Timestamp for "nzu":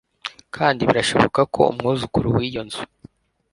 2.67-2.83